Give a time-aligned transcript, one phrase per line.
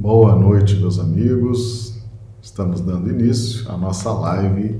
[0.00, 2.00] Boa noite, meus amigos.
[2.40, 4.78] Estamos dando início à nossa live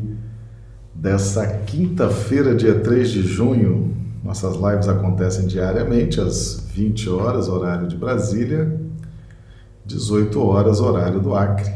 [0.95, 3.96] dessa quinta-feira, dia 3 de junho.
[4.23, 8.80] Nossas lives acontecem diariamente às 20 horas, horário de Brasília,
[9.84, 11.75] 18 horas, horário do Acre.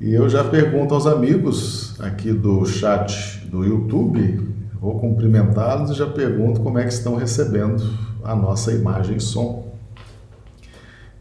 [0.00, 4.48] E eu já pergunto aos amigos aqui do chat do YouTube,
[4.80, 7.84] vou cumprimentá-los e já pergunto como é que estão recebendo
[8.24, 9.63] a nossa imagem e som.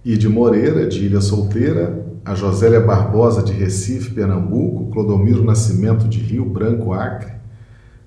[0.05, 6.19] E de Moreira, de Ilha Solteira, a Josélia Barbosa, de Recife, Pernambuco, Clodomiro Nascimento, de
[6.19, 7.31] Rio Branco, Acre,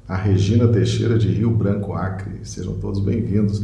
[0.09, 2.41] a Regina Teixeira, de Rio Branco, Acre.
[2.43, 3.63] Sejam todos bem-vindos.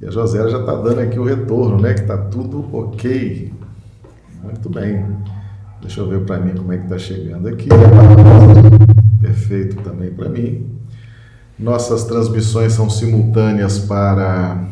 [0.00, 1.94] E a Josélia já está dando aqui o retorno, né?
[1.94, 3.52] Que está tudo ok.
[4.42, 5.04] Muito bem.
[5.80, 7.68] Deixa eu ver para mim como é que está chegando aqui.
[9.20, 10.66] Perfeito também para mim.
[11.58, 14.64] Nossas transmissões são simultâneas para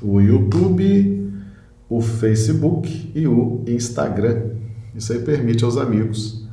[0.00, 1.19] o YouTube,
[1.90, 4.50] o Facebook e o Instagram.
[4.94, 6.48] Isso aí permite aos amigos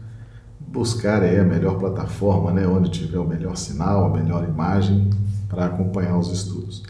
[0.60, 5.12] buscar aí a melhor plataforma, né, onde tiver o melhor sinal, a melhor imagem
[5.48, 6.84] para acompanhar os estudos.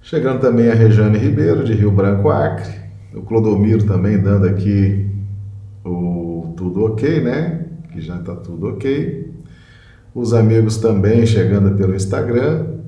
[0.00, 2.80] Chegando também a Rejane Ribeiro, de Rio Branco, Acre.
[3.14, 5.08] O Clodomiro também dando aqui
[5.84, 7.66] o tudo ok, né?
[7.92, 9.30] Que já está tudo ok.
[10.14, 12.79] Os amigos também chegando pelo Instagram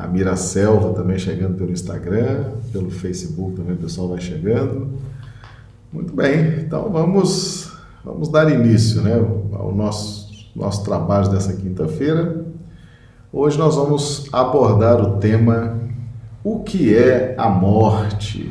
[0.00, 4.88] a Mira Selva também chegando pelo Instagram, pelo Facebook também o pessoal vai chegando.
[5.92, 7.70] Muito bem, então vamos,
[8.02, 9.14] vamos dar início né,
[9.52, 12.46] ao nosso, nosso trabalho dessa quinta-feira.
[13.30, 15.78] Hoje nós vamos abordar o tema
[16.42, 18.50] O que é a morte?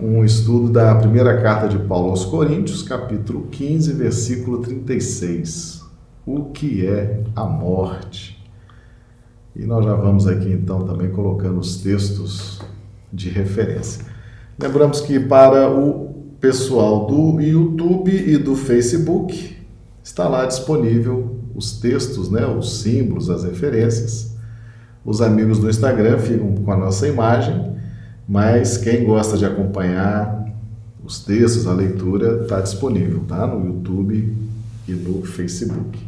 [0.00, 5.82] Um estudo da primeira carta de Paulo aos Coríntios, capítulo 15, versículo 36.
[6.26, 8.37] O que é a morte?
[9.58, 12.60] E nós já vamos aqui então também colocando os textos
[13.12, 14.04] de referência.
[14.56, 19.56] Lembramos que para o pessoal do YouTube e do Facebook
[20.02, 24.36] está lá disponível os textos, né, os símbolos, as referências.
[25.04, 27.72] Os amigos do Instagram ficam com a nossa imagem,
[28.28, 30.46] mas quem gosta de acompanhar
[31.04, 33.44] os textos, a leitura, está disponível tá?
[33.44, 34.36] no YouTube
[34.86, 35.98] e no Facebook.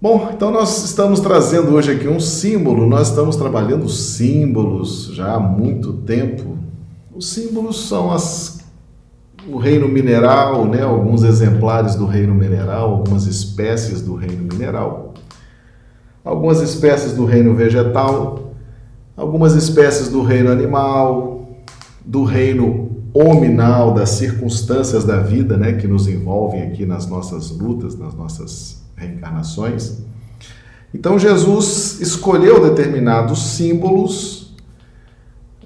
[0.00, 5.40] Bom, então nós estamos trazendo hoje aqui um símbolo, nós estamos trabalhando símbolos já há
[5.40, 6.56] muito tempo.
[7.12, 8.60] Os símbolos são as,
[9.48, 10.82] o reino mineral, né?
[10.82, 15.14] alguns exemplares do reino mineral, algumas espécies do reino mineral,
[16.24, 18.52] algumas espécies do reino vegetal,
[19.16, 21.48] algumas espécies do reino animal,
[22.04, 25.72] do reino hominal, das circunstâncias da vida né?
[25.72, 30.02] que nos envolvem aqui nas nossas lutas, nas nossas reencarnações.
[30.92, 34.54] Então Jesus escolheu determinados símbolos,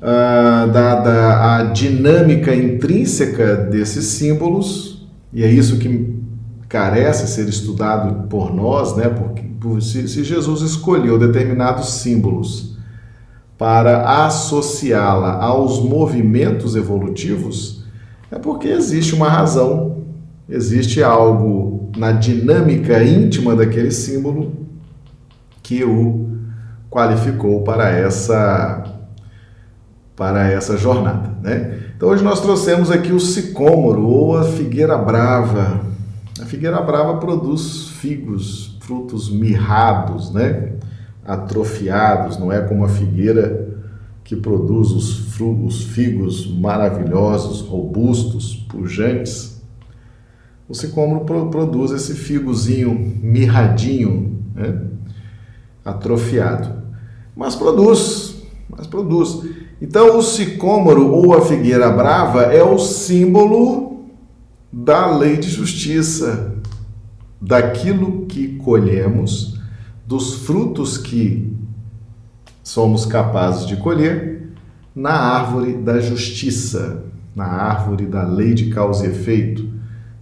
[0.00, 6.20] ah, dada a dinâmica intrínseca desses símbolos, e é isso que
[6.69, 9.09] carece ser estudado por nós, né?
[9.09, 9.44] Porque
[9.81, 12.76] se, se Jesus escolheu determinados símbolos
[13.56, 17.84] para associá-la aos movimentos evolutivos,
[18.31, 19.99] é porque existe uma razão,
[20.49, 24.53] existe algo na dinâmica íntima daquele símbolo
[25.62, 26.30] que o
[26.91, 28.84] qualificou para essa
[30.14, 31.81] para essa jornada, né?
[31.97, 35.81] Então hoje nós trouxemos aqui o sicômoro ou a figueira brava.
[36.41, 40.75] A figueira brava produz figos, frutos mirrados, né?
[41.25, 43.69] Atrofiados, não é como a figueira
[44.22, 49.51] que produz os, os figos maravilhosos, robustos, pujantes
[50.69, 54.81] o sicômoro produz esse figozinho mirradinho, né?
[55.84, 56.83] atrofiado.
[57.37, 59.43] Mas produz, mas produz.
[59.81, 64.05] Então o sicômoro ou a figueira brava é o símbolo
[64.73, 66.55] da lei de justiça,
[67.41, 69.61] daquilo que colhemos,
[70.06, 71.53] dos frutos que
[72.62, 74.53] somos capazes de colher
[74.94, 77.05] na árvore da justiça,
[77.35, 79.71] na árvore da lei de causa e efeito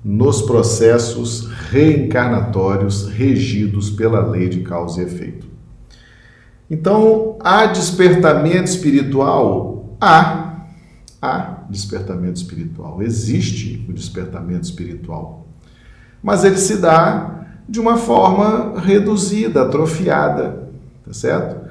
[0.04, 5.46] nos processos reencarnatórios regidos pela lei de causa e efeito.
[6.70, 9.96] Então, há despertamento espiritual?
[10.00, 10.66] Há.
[11.20, 13.02] Há despertamento espiritual.
[13.02, 15.46] Existe o despertamento espiritual.
[16.22, 20.68] Mas ele se dá de uma forma reduzida, atrofiada,
[21.04, 21.68] tá certo?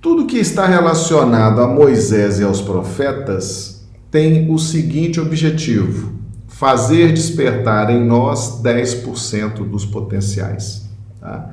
[0.00, 6.12] Tudo que está relacionado a Moisés e aos profetas tem o seguinte objetivo:
[6.58, 10.88] fazer despertar em nós 10% dos potenciais.
[11.20, 11.50] Tá?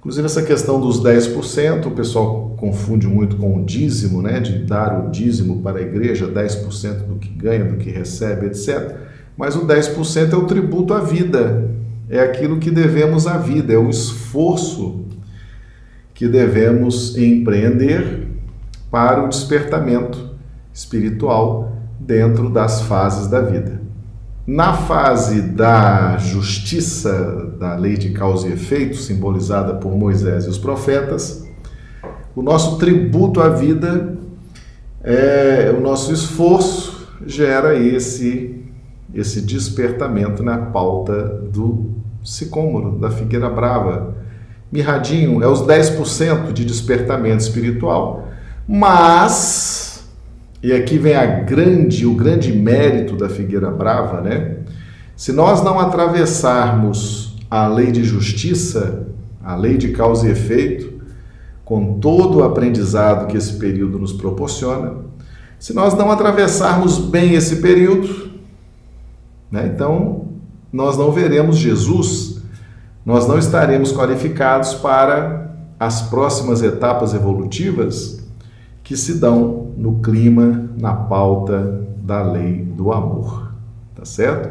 [0.00, 5.06] Inclusive essa questão dos 10%, o pessoal confunde muito com o dízimo, né, de dar
[5.06, 8.96] o dízimo para a igreja, 10% do que ganha, do que recebe, etc.
[9.36, 11.70] Mas o 10% é o tributo à vida,
[12.10, 15.04] é aquilo que devemos à vida, é o esforço
[16.12, 18.26] que devemos empreender
[18.90, 20.34] para o despertamento
[20.74, 23.86] espiritual dentro das fases da vida.
[24.48, 30.56] Na fase da justiça, da lei de causa e efeito, simbolizada por Moisés e os
[30.56, 31.46] profetas,
[32.34, 34.16] o nosso tributo à vida,
[35.04, 38.64] é, o nosso esforço gera esse
[39.12, 41.90] esse despertamento na pauta do
[42.24, 44.14] sicômoro, da figueira brava.
[44.72, 48.28] Mirradinho é os 10% de despertamento espiritual,
[48.66, 49.87] mas
[50.62, 54.56] e aqui vem a grande, o grande mérito da figueira brava, né?
[55.16, 59.06] Se nós não atravessarmos a lei de justiça,
[59.42, 60.98] a lei de causa e efeito,
[61.64, 64.96] com todo o aprendizado que esse período nos proporciona,
[65.58, 68.30] se nós não atravessarmos bem esse período,
[69.50, 70.28] né, então
[70.72, 72.42] nós não veremos Jesus,
[73.04, 78.17] nós não estaremos qualificados para as próximas etapas evolutivas
[78.88, 83.52] que se dão no clima, na pauta da lei do amor.
[83.94, 84.48] Tá certo?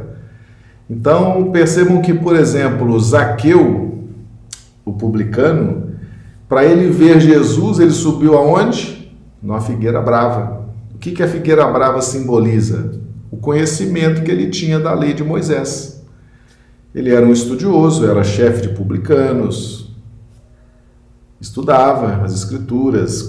[0.88, 3.98] Então, percebam que, por exemplo, Zaqueu,
[4.86, 5.92] o publicano,
[6.48, 9.12] para ele ver Jesus, ele subiu aonde?
[9.42, 10.68] Numa figueira brava.
[10.94, 13.02] O que, que a figueira brava simboliza?
[13.32, 16.06] O conhecimento que ele tinha da lei de Moisés.
[16.94, 19.92] Ele era um estudioso, era chefe de publicanos,
[21.42, 23.24] estudava as escrituras,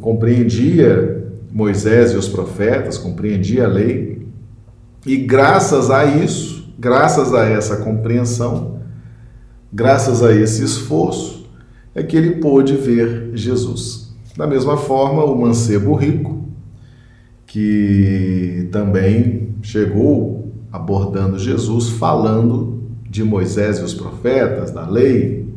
[0.00, 1.20] compreendia
[1.50, 4.26] Moisés e os profetas, compreendia a lei,
[5.04, 8.80] e graças a isso, graças a essa compreensão,
[9.72, 11.48] graças a esse esforço,
[11.94, 14.14] é que ele pôde ver Jesus.
[14.36, 16.44] Da mesma forma, o mancebo rico,
[17.46, 25.49] que também chegou abordando Jesus, falando de Moisés e os profetas, da lei,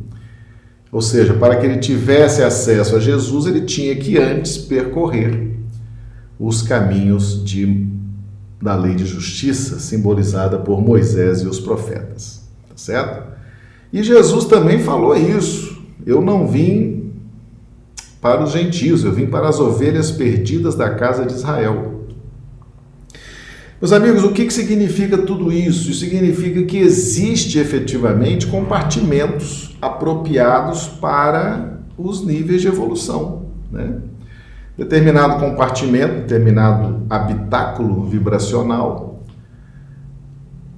[0.94, 5.50] ou seja, para que ele tivesse acesso a Jesus, ele tinha que antes percorrer
[6.38, 7.88] os caminhos de,
[8.62, 12.44] da lei de justiça, simbolizada por Moisés e os profetas.
[12.68, 13.26] Tá certo?
[13.92, 15.82] E Jesus também falou isso.
[16.06, 17.10] Eu não vim
[18.20, 21.93] para os gentios, eu vim para as ovelhas perdidas da casa de Israel.
[23.84, 25.90] Meus amigos, o que, que significa tudo isso?
[25.90, 33.42] Isso significa que existe efetivamente compartimentos apropriados para os níveis de evolução.
[33.70, 33.96] Né?
[34.78, 39.22] Determinado compartimento, determinado habitáculo vibracional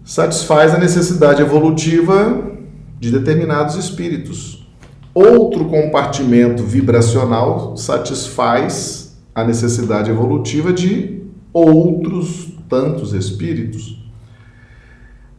[0.02, 2.50] satisfaz a necessidade evolutiva
[2.98, 4.68] de determinados espíritos.
[5.14, 14.04] Outro compartimento vibracional satisfaz a necessidade evolutiva de outros tantos espíritos.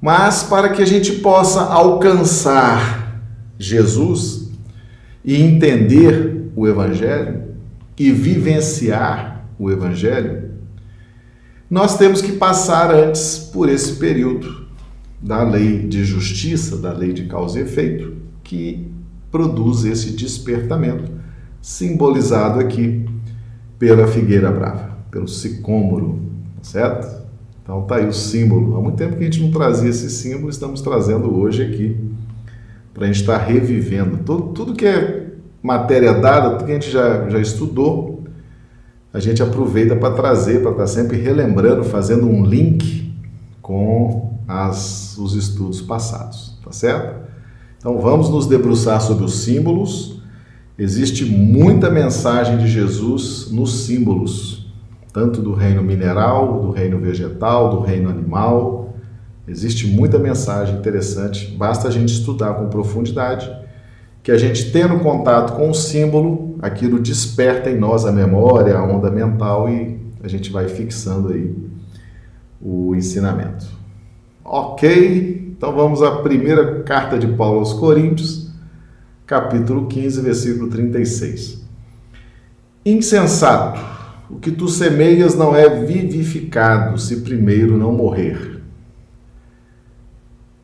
[0.02, 3.22] Mas para que a gente possa alcançar
[3.58, 4.52] Jesus
[5.26, 7.56] e entender o Evangelho
[7.98, 10.52] e vivenciar o Evangelho,
[11.70, 14.68] nós temos que passar antes por esse período
[15.22, 18.90] da lei de justiça, da lei de causa e efeito, que
[19.30, 21.12] produz esse despertamento,
[21.62, 23.06] simbolizado aqui
[23.78, 26.20] pela figueira brava, pelo sicômoro,
[26.62, 27.26] certo?
[27.64, 28.78] Então tá aí o símbolo.
[28.78, 31.98] Há muito tempo que a gente não trazia esse símbolo, estamos trazendo hoje aqui
[32.94, 34.18] para a gente estar tá revivendo.
[34.24, 35.28] Tudo, tudo que é
[35.62, 38.24] matéria dada, tudo que a gente já, já estudou,
[39.14, 43.14] a gente aproveita para trazer, para estar tá sempre relembrando, fazendo um link
[43.62, 47.28] com as, os estudos passados, tá certo?
[47.78, 50.22] Então vamos nos debruçar sobre os símbolos.
[50.80, 54.57] Existe muita mensagem de Jesus nos símbolos
[55.18, 58.94] tanto do reino mineral, do reino vegetal, do reino animal.
[59.48, 63.52] Existe muita mensagem interessante, basta a gente estudar com profundidade,
[64.22, 68.84] que a gente tendo contato com o símbolo, aquilo desperta em nós a memória, a
[68.84, 71.56] onda mental e a gente vai fixando aí
[72.62, 73.66] o ensinamento.
[74.46, 78.52] Ok, então vamos à primeira carta de Paulo aos Coríntios,
[79.26, 81.66] capítulo 15, versículo 36.
[82.86, 83.97] Insensato
[84.30, 88.62] o que tu semeias não é vivificado se primeiro não morrer.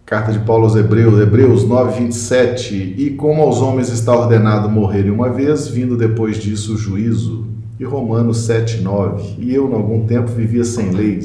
[0.06, 2.96] Carta de Paulo aos Hebreus, Hebreus 9, 27.
[2.98, 7.48] E como aos homens está ordenado morrerem uma vez, vindo depois disso o juízo.
[7.80, 9.38] E Romanos 7, 9.
[9.40, 11.20] E eu, em algum tempo, vivia sem lei,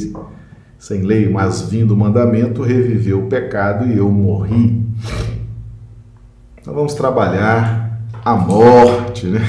[0.79, 4.81] sem lei, mas vindo o mandamento, reviveu o pecado e eu morri.
[6.61, 9.41] Então vamos trabalhar a morte, né?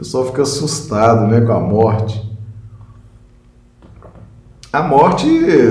[0.00, 2.26] Pessoal fica assustado, né, com a morte.
[4.72, 5.26] A morte,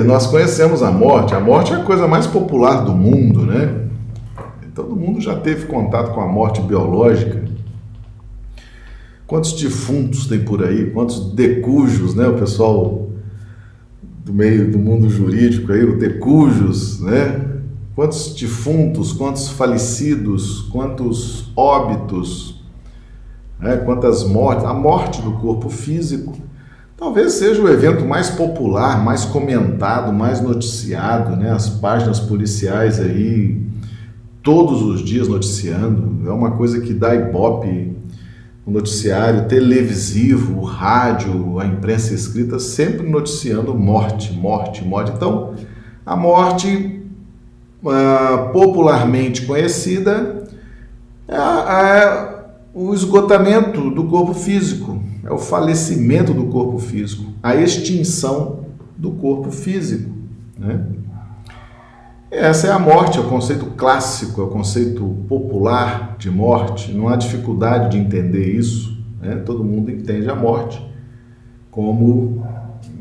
[0.05, 1.33] nós conhecemos a morte.
[1.33, 3.87] A morte é a coisa mais popular do mundo, né?
[4.75, 7.43] Todo mundo já teve contato com a morte biológica.
[9.25, 10.91] Quantos defuntos tem por aí?
[10.91, 12.27] Quantos decujos, né?
[12.27, 13.09] O pessoal
[14.23, 17.47] do meio do mundo jurídico aí, o decujos, né?
[17.95, 22.58] Quantos defuntos, quantos falecidos, quantos óbitos,
[23.59, 23.77] né?
[23.77, 26.35] quantas mortes, a morte do corpo físico
[26.99, 31.49] Talvez seja o evento mais popular, mais comentado, mais noticiado, né?
[31.49, 33.65] As páginas policiais aí
[34.43, 37.95] todos os dias noticiando, é uma coisa que dá ibope
[38.65, 45.13] o noticiário televisivo, o rádio, a imprensa escrita sempre noticiando morte, morte, morte.
[45.15, 45.55] Então,
[46.05, 47.01] a morte
[47.81, 50.43] uh, popularmente conhecida
[51.29, 52.28] é, é
[52.73, 58.65] o esgotamento do corpo físico, é o falecimento do corpo físico, a extinção
[58.97, 60.11] do corpo físico.
[60.57, 60.85] Né?
[62.31, 66.91] Essa é a morte, é o conceito clássico, é o conceito popular de morte.
[66.91, 68.95] Não há dificuldade de entender isso.
[69.19, 69.37] Né?
[69.37, 70.85] Todo mundo entende a morte
[71.71, 72.45] como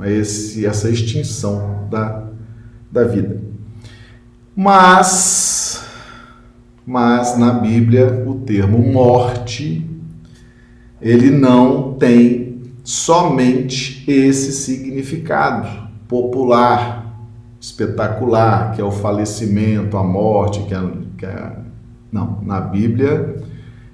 [0.04, 2.24] esse, essa extinção da,
[2.90, 3.40] da vida.
[4.56, 5.67] Mas,
[6.88, 9.86] mas na Bíblia o termo morte
[11.02, 15.68] ele não tem somente esse significado
[16.08, 17.14] popular,
[17.60, 21.52] espetacular, que é o falecimento, a morte, que é, que é...
[22.10, 23.36] não, na Bíblia,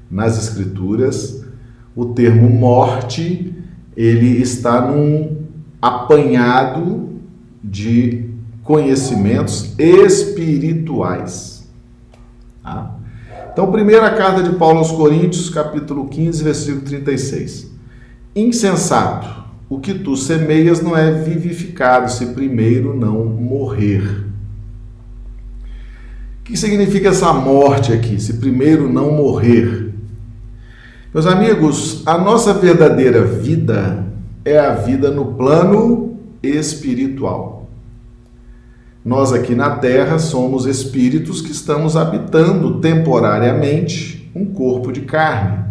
[0.08, 1.44] nas Escrituras,
[1.96, 3.52] o termo morte
[3.96, 5.42] ele está num
[5.82, 7.08] apanhado
[7.62, 8.30] de
[8.62, 11.53] conhecimentos espirituais.
[12.64, 12.96] Tá?
[13.52, 17.70] Então, primeira carta de Paulo aos Coríntios, capítulo 15, versículo 36.
[18.34, 24.24] Insensato, o que tu semeias não é vivificado se primeiro não morrer.
[26.40, 29.94] O que significa essa morte aqui, se primeiro não morrer?
[31.12, 34.04] Meus amigos, a nossa verdadeira vida
[34.44, 37.53] é a vida no plano espiritual.
[39.04, 45.62] Nós aqui na Terra somos espíritos que estamos habitando temporariamente um corpo de carne.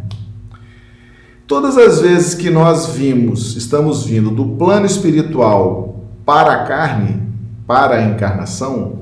[1.47, 7.23] Todas as vezes que nós vimos, estamos vindo do plano espiritual para a carne,
[7.65, 8.99] para a encarnação,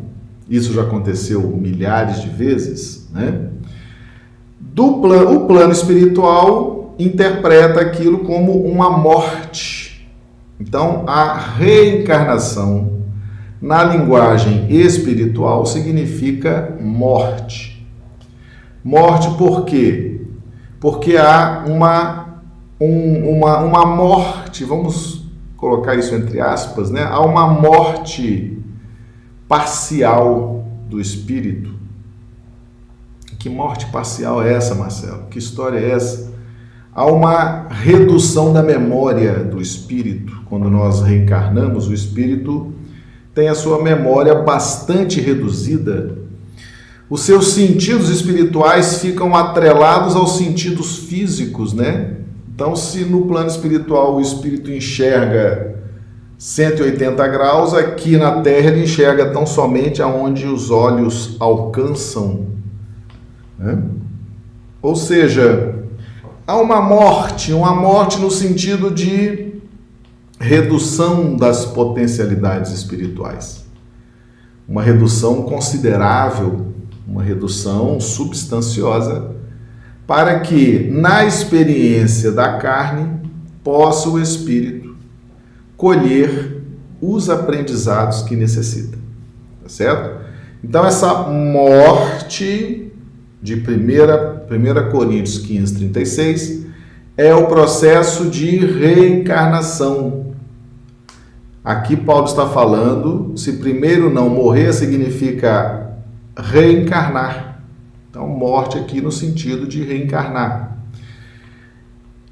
[0.49, 3.49] isso já aconteceu milhares de vezes, né?
[4.61, 10.09] Do plan, o plano espiritual interpreta aquilo como uma morte.
[10.57, 13.00] Então, a reencarnação
[13.61, 17.85] na linguagem espiritual significa morte.
[18.83, 20.21] Morte por quê?
[20.79, 22.41] Porque há uma,
[22.79, 25.23] um, uma, uma morte, vamos
[25.55, 27.03] colocar isso entre aspas, né?
[27.03, 28.57] há uma morte
[29.47, 31.75] parcial do espírito.
[33.37, 35.27] Que morte parcial é essa, Marcelo?
[35.29, 36.31] Que história é essa?
[36.93, 40.41] Há uma redução da memória do espírito.
[40.45, 42.73] Quando nós reencarnamos, o espírito
[43.33, 46.17] tem a sua memória bastante reduzida,
[47.09, 52.15] os seus sentidos espirituais ficam atrelados aos sentidos físicos, né?
[52.53, 55.75] Então, se no plano espiritual o espírito enxerga
[56.37, 62.47] 180 graus, aqui na Terra ele enxerga tão somente aonde os olhos alcançam.
[63.59, 63.77] Né?
[64.81, 65.75] Ou seja,
[66.47, 69.50] há uma morte, uma morte no sentido de
[70.41, 73.63] redução das potencialidades espirituais.
[74.67, 76.73] Uma redução considerável,
[77.07, 79.35] uma redução substanciosa,
[80.07, 83.21] para que na experiência da carne
[83.63, 84.95] possa o espírito
[85.77, 86.63] colher
[86.99, 88.97] os aprendizados que necessita.
[89.61, 90.21] Tá certo?
[90.63, 92.91] Então, essa morte
[93.41, 96.60] de 1, 1 Coríntios 15, 36
[97.21, 100.21] é o processo de reencarnação
[101.63, 105.91] Aqui Paulo está falando, se primeiro não morrer significa
[106.35, 107.61] reencarnar.
[108.09, 110.75] Então, morte aqui no sentido de reencarnar.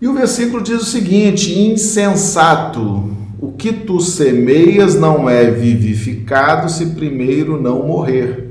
[0.01, 6.87] E o versículo diz o seguinte: insensato, o que tu semeias não é vivificado se
[6.87, 8.48] primeiro não morrer.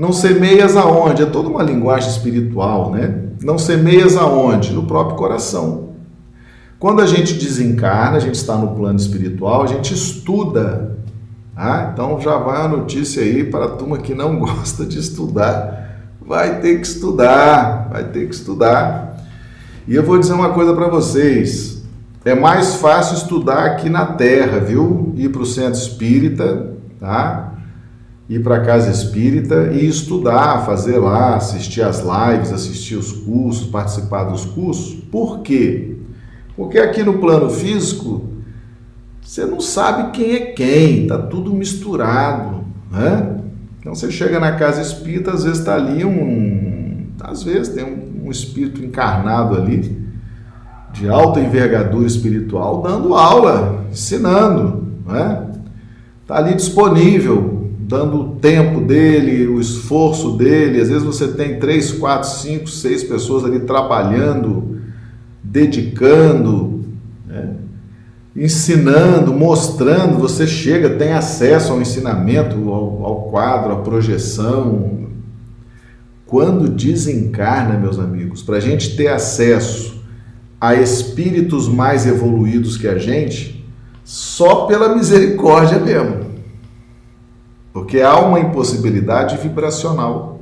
[0.00, 1.24] Não semeias aonde?
[1.24, 3.16] É toda uma linguagem espiritual, né?
[3.42, 4.72] Não semeias aonde?
[4.72, 5.90] No próprio coração.
[6.78, 10.96] Quando a gente desencarna, a gente está no plano espiritual, a gente estuda.
[11.54, 11.90] Tá?
[11.92, 16.08] Então já vai a notícia aí para a turma que não gosta de estudar.
[16.26, 19.22] vai ter que estudar, vai ter que estudar.
[19.86, 21.84] E eu vou dizer uma coisa para vocês:
[22.24, 25.12] é mais fácil estudar aqui na Terra, viu?
[25.14, 27.49] Ir para o centro espírita, tá?
[28.30, 33.66] Ir para a casa espírita e estudar, fazer lá, assistir as lives, assistir os cursos,
[33.66, 34.94] participar dos cursos.
[35.10, 35.96] Por quê?
[36.56, 38.30] Porque aqui no plano físico
[39.20, 43.36] você não sabe quem é quem, tá tudo misturado, né?
[43.80, 47.06] Então você chega na casa espírita, às vezes está ali um.
[47.20, 50.00] Às vezes tem um, um, espírito encarnado ali,
[50.92, 55.46] de alta envergadura espiritual, dando aula, ensinando, né?
[56.22, 57.59] Está ali disponível,
[57.90, 60.80] dando o tempo dele, o esforço dele.
[60.80, 64.80] Às vezes você tem três, quatro, cinco, seis pessoas ali trabalhando,
[65.42, 66.84] dedicando,
[67.26, 67.56] né?
[68.36, 75.08] ensinando, mostrando, você chega, tem acesso ao ensinamento, ao, ao quadro, à projeção.
[76.24, 80.00] Quando desencarna, meus amigos, para a gente ter acesso
[80.60, 83.66] a espíritos mais evoluídos que a gente,
[84.04, 86.29] só pela misericórdia mesmo.
[87.72, 90.40] Porque há uma impossibilidade vibracional.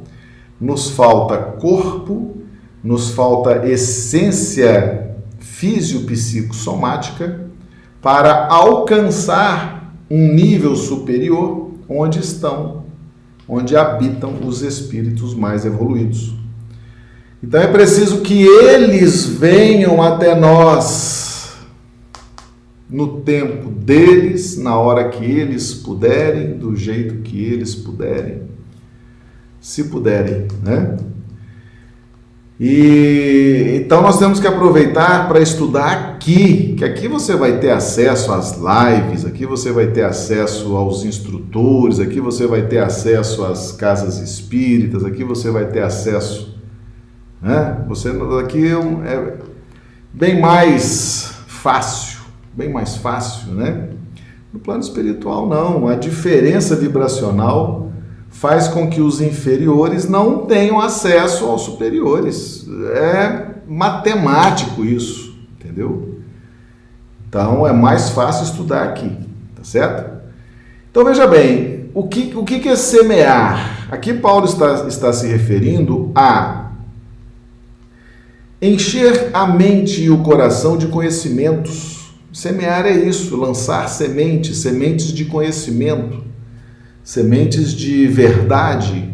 [0.60, 2.36] Nos falta corpo,
[2.82, 7.48] nos falta essência físio-psicossomática
[8.00, 12.84] para alcançar um nível superior onde estão,
[13.48, 16.34] onde habitam os espíritos mais evoluídos.
[17.42, 21.27] Então é preciso que eles venham até nós
[22.90, 28.42] no tempo deles, na hora que eles puderem, do jeito que eles puderem,
[29.60, 30.96] se puderem, né?
[32.60, 38.32] E então nós temos que aproveitar para estudar aqui, que aqui você vai ter acesso
[38.32, 43.70] às lives, aqui você vai ter acesso aos instrutores, aqui você vai ter acesso às
[43.70, 46.58] casas espíritas, aqui você vai ter acesso,
[47.40, 47.84] né?
[47.86, 48.08] Você
[48.40, 49.34] aqui é, é
[50.12, 52.07] bem mais fácil,
[52.58, 53.90] bem mais fácil, né?
[54.52, 57.92] No plano espiritual não, a diferença vibracional
[58.28, 62.66] faz com que os inferiores não tenham acesso aos superiores.
[62.94, 66.18] É matemático isso, entendeu?
[67.28, 69.16] Então é mais fácil estudar aqui,
[69.54, 70.18] tá certo?
[70.90, 73.86] Então veja bem, o que, o que é semear?
[73.88, 76.72] Aqui Paulo está, está se referindo a
[78.60, 81.97] encher a mente e o coração de conhecimentos.
[82.38, 86.22] Semear é isso, lançar sementes, sementes de conhecimento
[87.02, 89.12] sementes de verdade,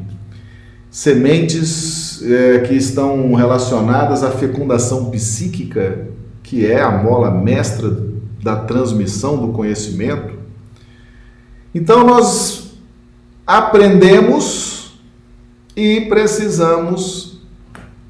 [0.91, 6.09] sementes é, que estão relacionadas à fecundação psíquica,
[6.43, 7.97] que é a mola mestra
[8.43, 10.35] da transmissão do conhecimento.
[11.75, 12.75] Então nós
[13.47, 15.01] aprendemos
[15.75, 17.41] e precisamos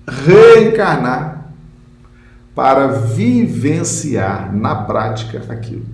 [0.08, 1.33] reencarnar
[2.54, 5.86] para vivenciar na prática aquilo.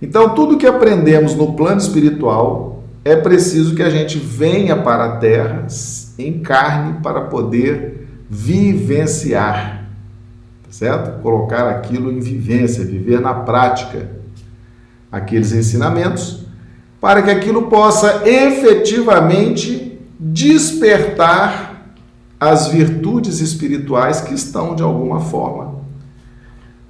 [0.00, 5.16] Então, tudo que aprendemos no plano espiritual é preciso que a gente venha para a
[5.16, 5.66] Terra,
[6.18, 9.84] encarne para poder vivenciar,
[10.64, 11.20] tá certo?
[11.20, 14.08] Colocar aquilo em vivência, viver na prática
[15.12, 16.46] aqueles ensinamentos,
[17.00, 21.73] para que aquilo possa efetivamente despertar
[22.50, 25.74] as virtudes espirituais que estão de alguma forma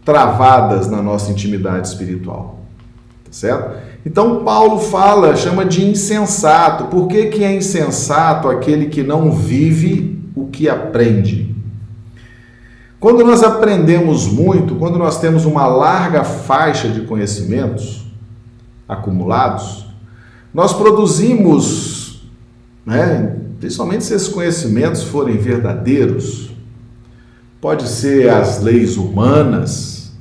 [0.05, 2.55] travadas na nossa intimidade espiritual
[3.35, 3.83] certo?
[4.07, 6.85] Então Paulo fala, chama de insensato.
[6.85, 11.53] Por que, que é insensato aquele que não vive o que aprende?
[13.01, 18.07] Quando nós aprendemos muito, quando nós temos uma larga faixa de conhecimentos
[18.89, 19.87] acumulados,
[20.55, 22.31] nós produzimos,
[22.87, 26.51] né, principalmente se esses conhecimentos forem verdadeiros,
[27.63, 30.13] pode ser as leis humanas,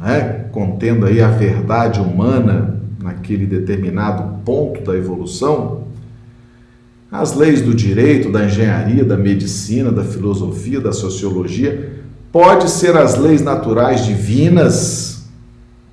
[0.00, 5.82] né, contendo aí a verdade humana naquele determinado ponto da evolução,
[7.10, 13.18] as leis do direito, da engenharia, da medicina, da filosofia, da sociologia, pode ser as
[13.18, 15.24] leis naturais divinas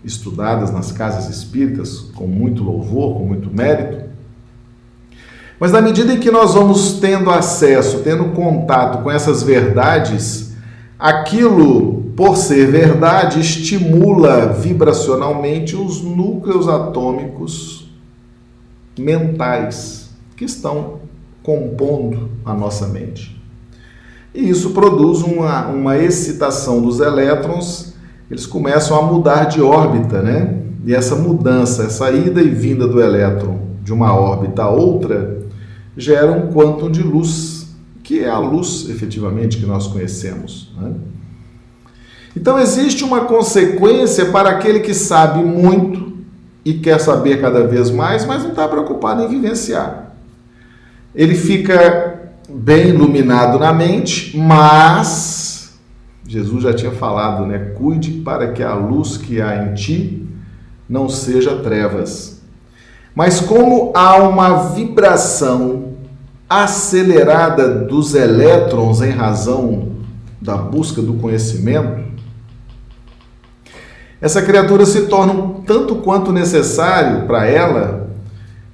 [0.06, 4.09] estudadas nas casas espíritas com muito louvor, com muito mérito.
[5.60, 10.54] Mas na medida em que nós vamos tendo acesso, tendo contato com essas verdades,
[10.98, 17.90] aquilo por ser verdade, estimula vibracionalmente os núcleos atômicos
[19.00, 21.00] mentais que estão
[21.42, 23.42] compondo a nossa mente.
[24.36, 27.94] E isso produz uma, uma excitação dos elétrons,
[28.30, 30.58] eles começam a mudar de órbita, né?
[30.86, 35.39] E essa mudança, essa ida e vinda do elétron de uma órbita a outra,
[36.00, 37.68] gera um quantum de luz.
[38.04, 40.72] que é a luz, efetivamente, que nós conhecemos.
[40.80, 40.94] Né?
[42.36, 46.18] Então, existe uma consequência para aquele que sabe muito
[46.66, 50.16] e quer saber cada vez mais, mas não está preocupado em vivenciar.
[51.14, 55.78] Ele fica bem iluminado na mente, mas
[56.28, 57.74] Jesus já tinha falado, né?
[57.76, 60.28] Cuide para que a luz que há em ti
[60.88, 62.39] não seja trevas.
[63.16, 65.94] Mas como há uma vibração
[66.50, 69.90] acelerada dos elétrons em razão
[70.42, 72.10] da busca do conhecimento,
[74.22, 78.10] essa criatura se torna um tanto quanto necessário para ela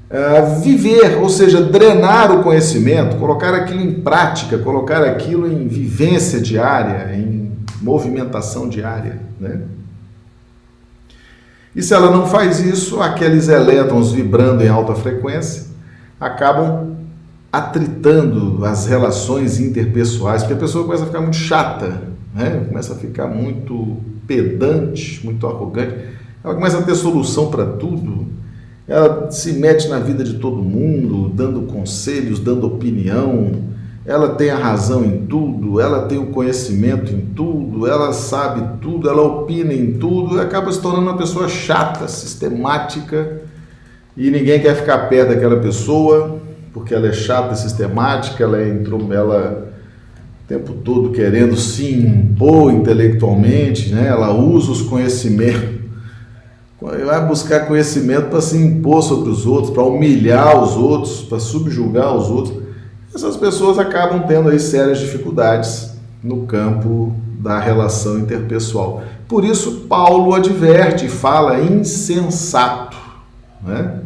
[0.10, 6.39] uh, viver, ou seja, drenar o conhecimento, colocar aquilo em prática, colocar aquilo em vivência
[6.39, 9.19] diária, em movimentação diária.
[9.39, 9.62] Né?
[11.76, 15.66] E se ela não faz isso, aqueles elétrons vibrando em alta frequência
[16.20, 16.96] acabam
[17.52, 22.02] atritando as relações interpessoais, porque a pessoa começa a ficar muito chata,
[22.34, 22.66] né?
[22.68, 25.96] começa a ficar muito pedante, muito arrogante,
[26.44, 28.26] ela começa a ter solução para tudo,
[28.88, 33.52] ela se mete na vida de todo mundo, dando conselhos, dando opinião,
[34.06, 39.10] ela tem a razão em tudo, ela tem o conhecimento em tudo, ela sabe tudo,
[39.10, 43.41] ela opina em tudo, e acaba se tornando uma pessoa chata, sistemática,
[44.15, 46.38] e ninguém quer ficar perto daquela pessoa,
[46.72, 48.70] porque ela é chata, sistemática, ela é
[49.12, 49.74] ela
[50.44, 54.08] o tempo todo querendo se impor intelectualmente, né?
[54.08, 55.80] ela usa os conhecimentos,
[56.80, 62.15] vai buscar conhecimento para se impor sobre os outros, para humilhar os outros, para subjugar
[62.15, 62.64] os outros.
[63.15, 69.04] Essas pessoas acabam tendo aí sérias dificuldades no campo da relação interpessoal.
[69.25, 72.97] Por isso, Paulo adverte e fala insensato.
[73.65, 74.01] Né?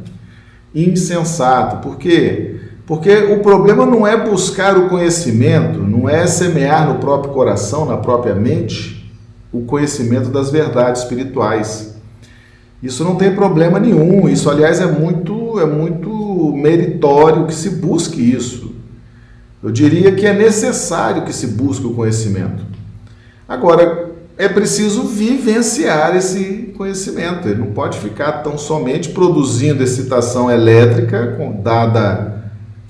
[0.75, 2.59] Insensato, por quê?
[2.85, 7.97] Porque o problema não é buscar o conhecimento, não é semear no próprio coração, na
[7.97, 9.11] própria mente,
[9.51, 11.95] o conhecimento das verdades espirituais.
[12.81, 14.29] Isso não tem problema nenhum.
[14.29, 18.68] Isso, aliás, é muito, é muito meritório que se busque isso.
[19.61, 22.63] Eu diria que é necessário que se busque o conhecimento.
[23.47, 27.47] Agora, é preciso vivenciar esse conhecimento.
[27.47, 32.39] Ele não pode ficar tão somente produzindo excitação elétrica, dada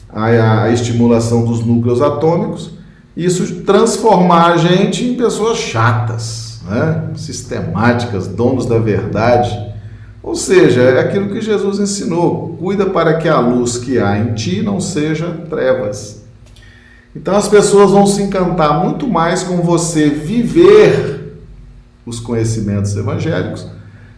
[0.08, 2.72] a, a estimulação dos núcleos atômicos,
[3.18, 7.10] isso transformar a gente em pessoas chatas, né?
[7.16, 9.70] sistemáticas, donos da verdade.
[10.22, 14.34] Ou seja, é aquilo que Jesus ensinou: cuida para que a luz que há em
[14.34, 16.19] ti não seja trevas.
[17.16, 21.38] Então as pessoas vão se encantar muito mais com você viver
[22.06, 23.68] os conhecimentos evangélicos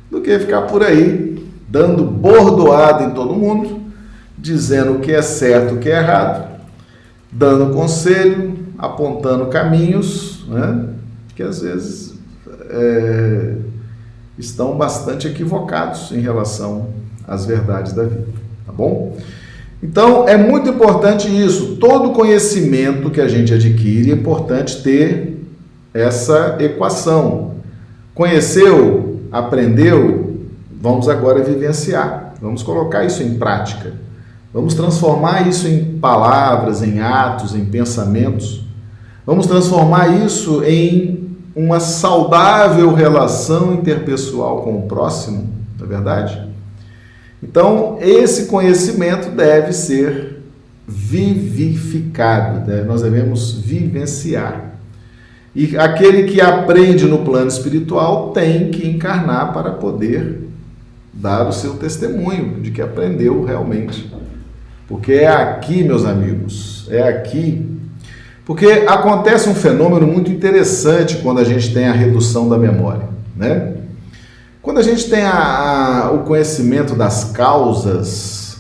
[0.10, 3.82] do que ficar por aí dando bordoada em todo mundo
[4.38, 6.60] dizendo o que é certo, o que é errado,
[7.32, 10.90] dando conselho, apontando caminhos, né?
[11.36, 12.16] que às vezes
[12.70, 13.56] é,
[14.38, 16.90] estão bastante equivocados em relação
[17.28, 18.28] às verdades da vida,
[18.66, 19.16] tá bom?
[19.82, 21.78] Então é muito importante isso.
[21.78, 25.40] Todo conhecimento que a gente adquire é importante ter
[25.94, 27.56] essa equação.
[28.14, 30.38] Conheceu, aprendeu,
[30.80, 32.34] vamos agora vivenciar.
[32.42, 33.94] Vamos colocar isso em prática.
[34.54, 38.64] Vamos transformar isso em palavras, em atos, em pensamentos.
[39.26, 46.51] Vamos transformar isso em uma saudável relação interpessoal com o próximo, não é verdade?
[47.44, 50.42] Então, esse conhecimento deve ser
[50.88, 52.84] vivificado, né?
[52.84, 54.76] nós devemos vivenciar.
[55.56, 60.48] E aquele que aprende no plano espiritual tem que encarnar para poder
[61.14, 64.10] dar o seu testemunho de que aprendeu realmente
[64.92, 67.66] porque é aqui, meus amigos, é aqui.
[68.44, 73.76] Porque acontece um fenômeno muito interessante quando a gente tem a redução da memória, né?
[74.62, 78.58] Quando a gente tem a, a, o conhecimento das causas,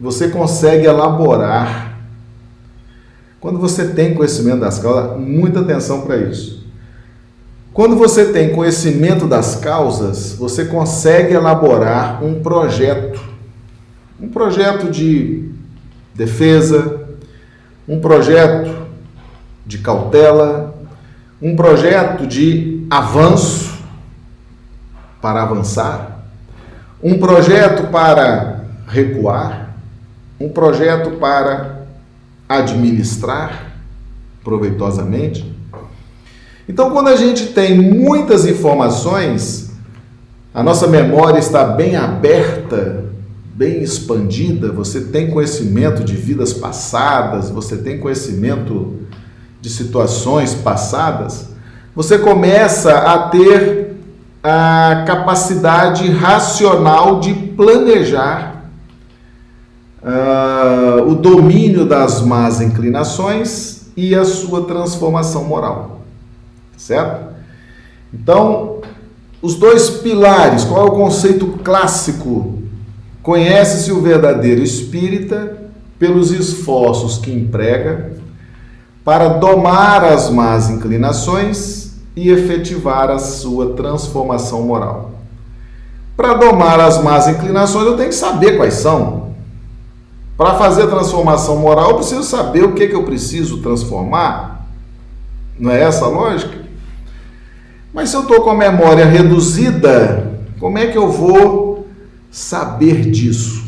[0.00, 1.98] você consegue elaborar.
[3.38, 6.66] Quando você tem conhecimento das causas, muita atenção para isso.
[7.70, 13.20] Quando você tem conhecimento das causas, você consegue elaborar um projeto.
[14.18, 15.50] Um projeto de
[16.14, 17.08] defesa,
[17.86, 18.86] um projeto
[19.66, 20.74] de cautela,
[21.42, 23.71] um projeto de avanço
[25.22, 26.26] para avançar,
[27.02, 29.76] um projeto para recuar,
[30.38, 31.86] um projeto para
[32.46, 33.72] administrar
[34.44, 35.50] proveitosamente.
[36.68, 39.72] Então, quando a gente tem muitas informações,
[40.52, 43.02] a nossa memória está bem aberta
[43.54, 48.94] bem expandida, você tem conhecimento de vidas passadas, você tem conhecimento
[49.60, 51.50] de situações passadas,
[51.94, 53.91] você começa a ter
[54.42, 58.64] a capacidade racional de planejar
[60.02, 66.00] uh, o domínio das más inclinações e a sua transformação moral.
[66.76, 67.32] Certo?
[68.12, 68.80] Então,
[69.40, 72.62] os dois pilares, qual é o conceito clássico?
[73.22, 75.58] Conhece-se o verdadeiro espírita
[75.98, 78.12] pelos esforços que emprega
[79.04, 81.81] para domar as más inclinações
[82.14, 85.12] e efetivar a sua transformação moral.
[86.16, 89.32] Para domar as más inclinações, eu tenho que saber quais são.
[90.36, 94.66] Para fazer a transformação moral, eu preciso saber o que, que eu preciso transformar.
[95.58, 96.62] Não é essa a lógica?
[97.92, 101.86] Mas se eu estou com a memória reduzida, como é que eu vou
[102.30, 103.64] saber disso?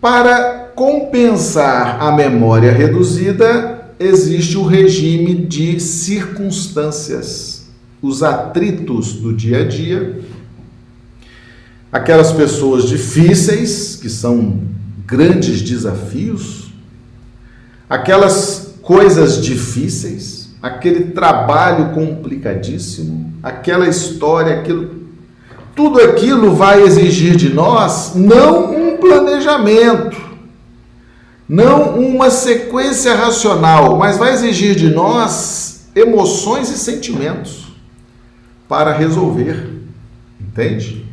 [0.00, 7.66] Para compensar a memória reduzida, existe o regime de circunstâncias,
[8.02, 10.20] os atritos do dia a dia,
[11.90, 14.60] aquelas pessoas difíceis, que são
[15.06, 16.72] grandes desafios,
[17.88, 25.06] aquelas coisas difíceis, aquele trabalho complicadíssimo, aquela história, aquilo.
[25.74, 30.16] Tudo aquilo vai exigir de nós não um planejamento,
[31.48, 37.68] não uma sequência racional, mas vai exigir de nós emoções e sentimentos
[38.68, 39.70] para resolver.
[40.40, 41.06] Entende?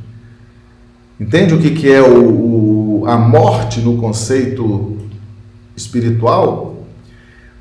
[1.20, 4.98] Entende o que, que é o, o, a morte no conceito
[5.76, 6.74] espiritual?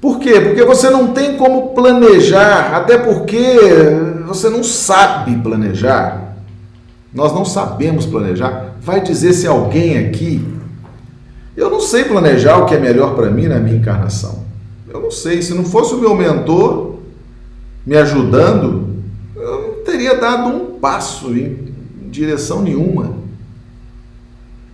[0.00, 0.40] Por quê?
[0.40, 3.56] Porque você não tem como planejar, até porque
[4.26, 6.34] você não sabe planejar.
[7.14, 8.74] Nós não sabemos planejar.
[8.80, 10.44] Vai dizer se alguém aqui
[11.56, 14.44] eu não sei planejar o que é melhor para mim na minha encarnação.
[14.88, 15.42] Eu não sei.
[15.42, 16.96] Se não fosse o meu mentor
[17.84, 18.88] me ajudando,
[19.36, 21.72] eu não teria dado um passo em
[22.10, 23.22] direção nenhuma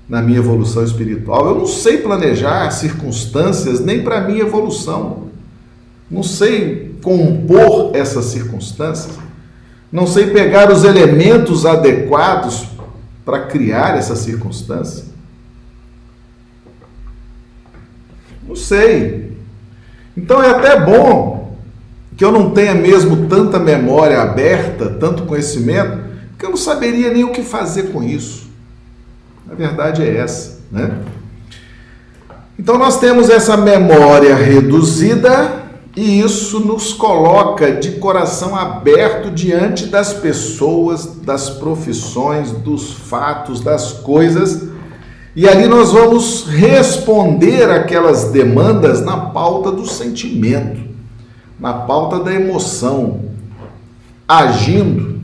[0.08, 1.46] na minha evolução espiritual.
[1.46, 5.28] Eu não sei planejar circunstâncias nem para minha evolução.
[6.10, 9.18] Não sei compor essas circunstâncias.
[9.92, 12.66] Não sei pegar os elementos adequados
[13.24, 15.04] para criar essa circunstância.
[18.46, 19.32] Não sei.
[20.16, 21.56] Então é até bom
[22.16, 25.98] que eu não tenha mesmo tanta memória aberta, tanto conhecimento,
[26.30, 28.48] porque eu não saberia nem o que fazer com isso.
[29.50, 30.98] A verdade é essa, né?
[32.58, 35.62] Então nós temos essa memória reduzida
[35.94, 43.92] e isso nos coloca de coração aberto diante das pessoas, das profissões, dos fatos, das
[43.92, 44.68] coisas
[45.36, 50.80] e ali nós vamos responder aquelas demandas na pauta do sentimento,
[51.58, 53.20] na pauta da emoção,
[54.26, 55.20] agindo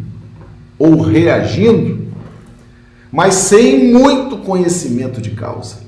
[0.78, 2.08] ou reagindo,
[3.10, 5.84] mas sem muito conhecimento de causa.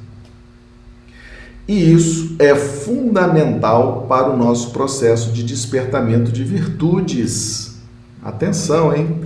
[1.68, 7.76] E isso é fundamental para o nosso processo de despertamento de virtudes.
[8.22, 9.20] Atenção, hein?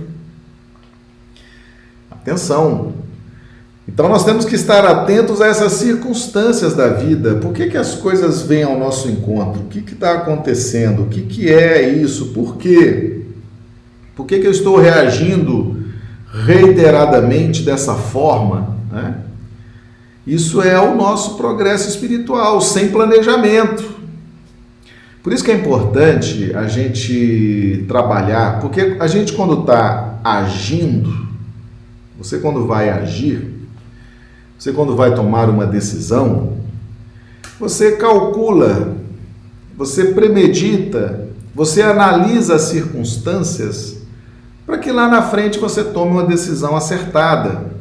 [2.09, 2.93] Atenção,
[3.87, 7.35] então nós temos que estar atentos a essas circunstâncias da vida.
[7.35, 9.61] Por que, que as coisas vêm ao nosso encontro?
[9.61, 11.03] O que está acontecendo?
[11.03, 12.27] O que, que é isso?
[12.27, 13.21] Por quê?
[14.15, 15.83] Por que, que eu estou reagindo
[16.31, 18.77] reiteradamente dessa forma?
[18.91, 19.15] Né?
[20.25, 24.01] Isso é o nosso progresso espiritual, sem planejamento.
[25.23, 31.27] Por isso que é importante a gente trabalhar, porque a gente quando está agindo,
[32.17, 33.50] você quando vai agir,
[34.61, 36.53] você, quando vai tomar uma decisão,
[37.59, 38.95] você calcula,
[39.75, 43.97] você premedita, você analisa as circunstâncias
[44.63, 47.71] para que lá na frente você tome uma decisão acertada.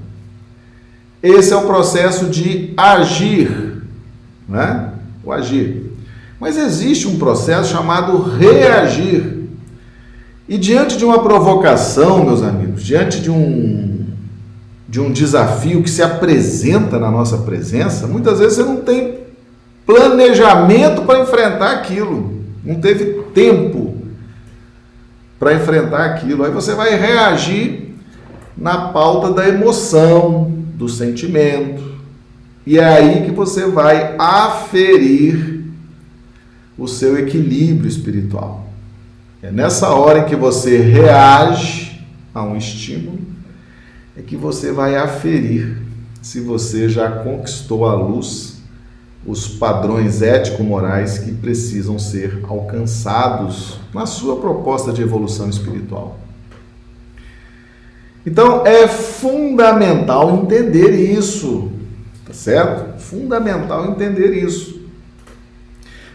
[1.22, 3.82] Esse é o processo de agir,
[4.48, 4.94] né?
[5.22, 5.92] O agir.
[6.40, 9.50] Mas existe um processo chamado reagir.
[10.48, 13.89] E diante de uma provocação, meus amigos, diante de um
[14.90, 19.20] de um desafio que se apresenta na nossa presença, muitas vezes você não tem
[19.86, 23.96] planejamento para enfrentar aquilo, não teve tempo
[25.38, 26.44] para enfrentar aquilo.
[26.44, 27.94] Aí você vai reagir
[28.58, 31.82] na pauta da emoção, do sentimento,
[32.66, 35.66] e é aí que você vai aferir
[36.76, 38.68] o seu equilíbrio espiritual.
[39.40, 43.29] É nessa hora em que você reage a um estímulo
[44.20, 45.78] é que você vai aferir
[46.20, 48.60] se você já conquistou a luz
[49.26, 56.18] os padrões ético-morais que precisam ser alcançados na sua proposta de evolução espiritual.
[58.26, 61.72] Então é fundamental entender isso,
[62.26, 63.00] tá certo?
[63.00, 64.80] Fundamental entender isso.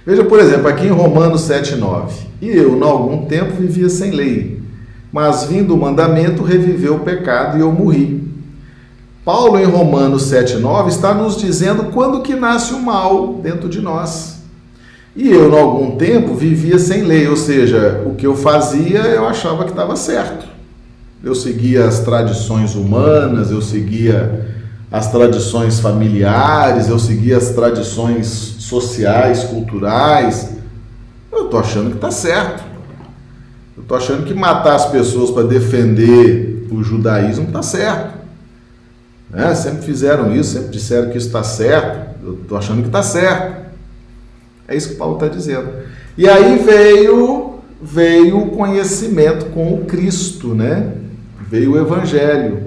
[0.05, 4.61] Veja, por exemplo, aqui em Romanos 7,9: E eu, em algum tempo, vivia sem lei,
[5.15, 8.21] mas vindo o mandamento, reviveu o pecado e eu morri.
[9.23, 14.39] Paulo, em Romanos 7,9, está nos dizendo quando que nasce o mal dentro de nós.
[15.15, 19.25] E eu, em algum tempo, vivia sem lei, ou seja, o que eu fazia eu
[19.25, 20.45] achava que estava certo.
[21.23, 24.53] Eu seguia as tradições humanas, eu seguia
[24.91, 28.27] as tradições familiares, eu seguia as tradições
[28.59, 30.57] sociais, culturais.
[31.31, 32.74] Eu estou achando que está certo.
[33.85, 38.17] Estou achando que matar as pessoas para defender o judaísmo está certo.
[39.31, 42.15] É, sempre fizeram isso, sempre disseram que isso está certo.
[42.25, 43.63] Eu estou achando que está certo.
[44.67, 45.69] É isso que Paulo está dizendo.
[46.17, 50.93] E aí veio veio o conhecimento com o Cristo, né?
[51.47, 52.63] Veio o Evangelho.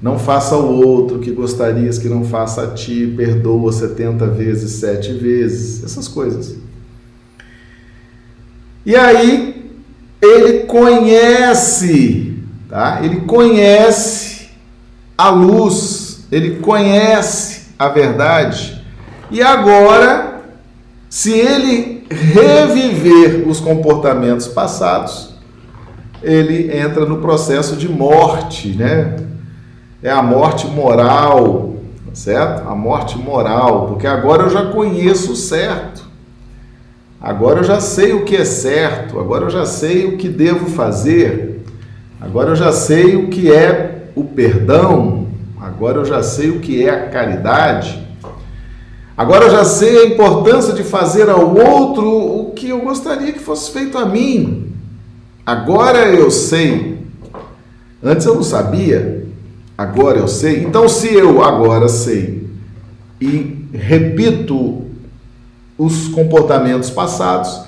[0.00, 5.12] Não faça ao outro que gostarias que não faça a ti, perdoa 70 vezes, sete
[5.12, 6.56] vezes, essas coisas.
[8.86, 9.57] E aí
[10.20, 13.00] ele conhece, tá?
[13.02, 14.48] Ele conhece
[15.16, 18.84] a luz, ele conhece a verdade.
[19.30, 20.42] E agora,
[21.08, 25.34] se ele reviver os comportamentos passados,
[26.22, 29.16] ele entra no processo de morte, né?
[30.02, 31.74] É a morte moral,
[32.06, 32.68] tá certo?
[32.68, 36.07] A morte moral, porque agora eu já conheço o certo.
[37.20, 40.66] Agora eu já sei o que é certo, agora eu já sei o que devo
[40.70, 41.62] fazer.
[42.20, 45.26] Agora eu já sei o que é o perdão,
[45.60, 48.06] agora eu já sei o que é a caridade.
[49.16, 53.40] Agora eu já sei a importância de fazer ao outro o que eu gostaria que
[53.40, 54.72] fosse feito a mim.
[55.44, 56.98] Agora eu sei.
[58.00, 59.26] Antes eu não sabia,
[59.76, 60.62] agora eu sei.
[60.62, 62.46] Então, se eu agora sei
[63.20, 64.87] e repito
[65.78, 67.62] os comportamentos passados,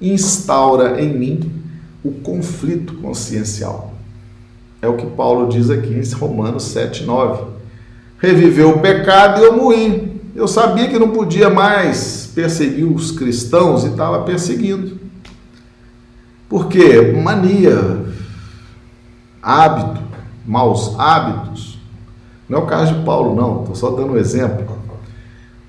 [0.00, 1.52] instaura em mim
[2.04, 3.92] o conflito consciencial.
[4.80, 7.48] É o que Paulo diz aqui em Romanos 7,9.
[8.18, 10.20] Reviveu o pecado e eu morri.
[10.36, 15.00] Eu sabia que não podia mais perseguir os cristãos e estava perseguindo.
[16.48, 17.12] Por quê?
[17.22, 18.04] Mania,
[19.42, 20.00] hábito,
[20.46, 21.78] maus hábitos.
[22.48, 24.77] Não é o caso de Paulo, não, estou só dando um exemplo.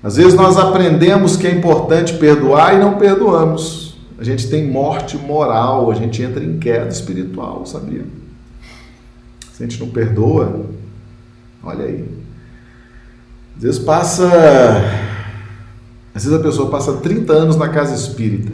[0.02, 3.98] Às vezes nós aprendemos que é importante perdoar e não perdoamos.
[4.18, 8.04] A gente tem morte moral, a gente entra em queda espiritual, sabia?
[9.52, 10.66] Se a gente não perdoa,
[11.62, 12.04] olha aí.
[13.56, 14.26] Às vezes passa.
[16.14, 18.52] Às vezes a pessoa passa 30 anos na casa espírita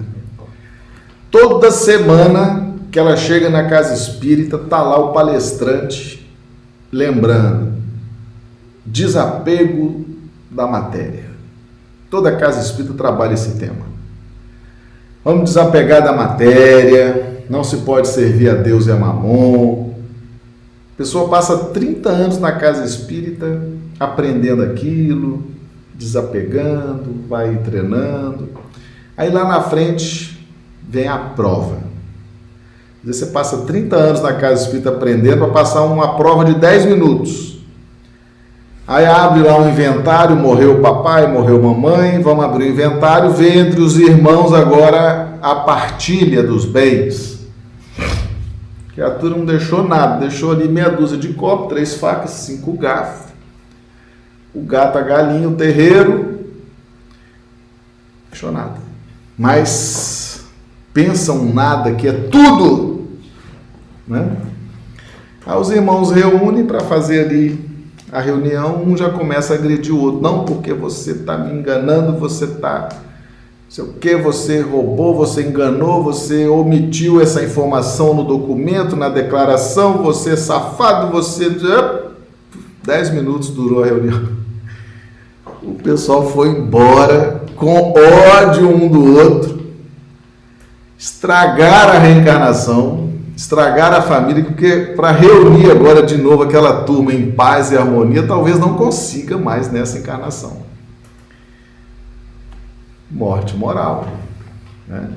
[1.31, 6.27] Toda semana que ela chega na casa espírita, tá lá o palestrante
[6.91, 7.75] lembrando
[8.87, 10.07] desapego
[10.51, 11.26] da matéria.
[12.11, 13.87] Toda casa espírita trabalha esse tema.
[15.25, 19.95] Vamos desapegar da matéria, não se pode servir a Deus e a Mamon.
[20.95, 23.61] A pessoa passa 30 anos na casa espírita
[23.99, 25.45] aprendendo aquilo,
[25.95, 28.51] desapegando, vai treinando.
[29.17, 30.47] Aí lá na frente
[30.89, 31.79] vem a prova.
[33.03, 37.56] Você passa 30 anos na casa espírita aprendendo para passar uma prova de 10 minutos.
[38.89, 43.33] Aí abre lá um inventário, morreu o papai, morreu a mamãe, vamos abrir o inventário,
[43.33, 47.41] vê entre os irmãos agora a partilha dos bens.
[47.99, 53.33] A criatura não deixou nada, deixou ali meia dúzia de copos, três facas, cinco garfos.
[54.55, 56.47] O gato, a galinha, o terreiro.
[58.31, 58.77] Deixou nada.
[59.37, 60.45] Mas
[60.95, 63.09] pensam nada, que é tudo.
[64.07, 64.37] Né?
[65.45, 67.66] Aí os irmãos reúnem para fazer ali
[68.13, 70.21] a reunião, um já começa a agredir o outro.
[70.21, 72.89] Não, porque você está me enganando, você está.
[73.69, 80.03] Sei o que, você roubou, você enganou, você omitiu essa informação no documento, na declaração,
[80.03, 81.51] você é safado, você.
[82.85, 84.29] Dez minutos durou a reunião.
[85.63, 89.57] O pessoal foi embora com ódio um do outro
[90.99, 97.31] estragar a reencarnação, estragar a família, porque para reunir agora de novo aquela turma em
[97.31, 100.65] paz e harmonia, talvez não consiga mais nessa encarnação.
[103.11, 104.09] Morte moral.
[104.89, 105.11] Né?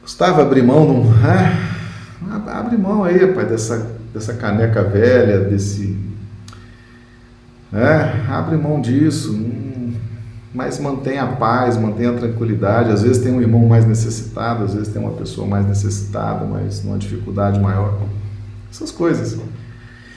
[0.00, 1.14] Gustavo, abre mão, não.
[1.22, 5.98] Ah, abre mão aí, pai, dessa, dessa caneca velha, desse.
[7.70, 9.32] É, abre mão disso.
[9.32, 9.75] Não,
[10.56, 12.90] mas mantenha a paz, mantenha a tranquilidade.
[12.90, 16.82] Às vezes tem um irmão mais necessitado, às vezes tem uma pessoa mais necessitada, mas
[16.82, 17.98] numa dificuldade maior.
[18.72, 19.38] Essas coisas.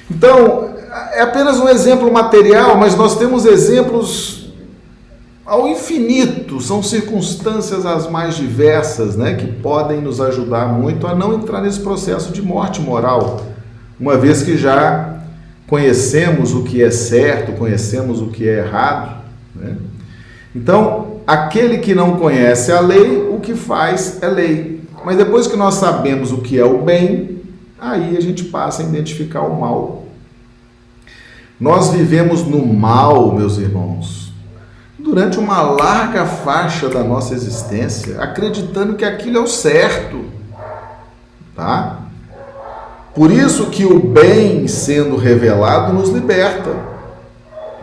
[0.09, 0.69] Então,
[1.11, 4.53] é apenas um exemplo material, mas nós temos exemplos
[5.45, 11.33] ao infinito, são circunstâncias as mais diversas, né, que podem nos ajudar muito a não
[11.33, 13.41] entrar nesse processo de morte moral,
[13.99, 15.21] uma vez que já
[15.67, 19.21] conhecemos o que é certo, conhecemos o que é errado,
[19.53, 19.75] né?
[20.55, 24.81] Então, aquele que não conhece a lei, o que faz é lei.
[25.05, 27.41] Mas depois que nós sabemos o que é o bem,
[27.79, 30.03] aí a gente passa a identificar o mal.
[31.59, 34.31] Nós vivemos no mal, meus irmãos,
[34.97, 40.25] durante uma larga faixa da nossa existência, acreditando que aquilo é o certo,
[41.55, 41.99] tá?
[43.13, 46.88] Por isso que o bem sendo revelado nos liberta.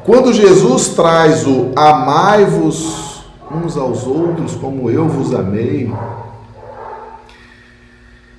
[0.07, 5.93] Quando Jesus traz o amai-vos uns aos outros como eu vos amei,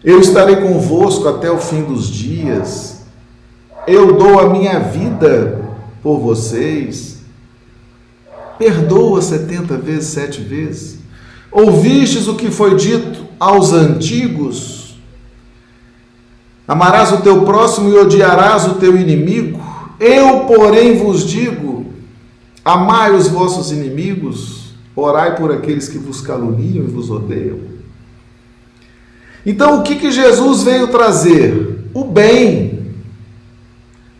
[0.03, 2.97] eu estarei convosco até o fim dos dias
[3.87, 5.61] eu dou a minha vida
[6.03, 7.21] por vocês.
[8.59, 10.99] Perdoa setenta vezes, sete vezes.
[11.49, 14.97] Ouvistes o que foi dito aos antigos?
[16.67, 19.61] Amarás o teu próximo e odiarás o teu inimigo?
[19.99, 21.85] Eu, porém, vos digo:
[22.63, 27.59] amai os vossos inimigos, orai por aqueles que vos caluniam e vos odeiam.
[29.45, 31.89] Então, o que, que Jesus veio trazer?
[31.93, 32.77] O bem.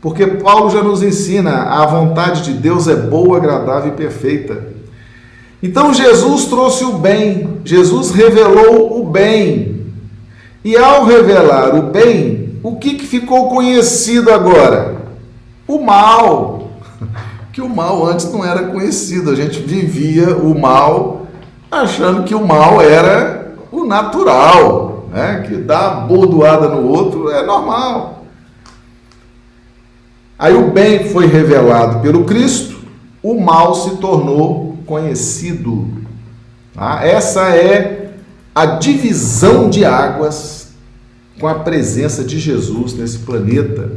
[0.01, 4.77] Porque Paulo já nos ensina, a vontade de Deus é boa, agradável e perfeita.
[5.61, 9.87] Então Jesus trouxe o bem, Jesus revelou o bem.
[10.63, 14.96] E ao revelar o bem, o que, que ficou conhecido agora?
[15.67, 16.69] O mal.
[17.51, 21.27] Que o mal antes não era conhecido, a gente vivia o mal
[21.71, 25.43] achando que o mal era o natural, né?
[25.47, 28.25] que dar bordoada no outro é normal.
[30.39, 32.79] Aí o bem foi revelado pelo Cristo,
[33.23, 35.87] o mal se tornou conhecido.
[36.73, 37.03] Tá?
[37.03, 38.13] Essa é
[38.53, 40.69] a divisão de águas
[41.39, 43.91] com a presença de Jesus nesse planeta.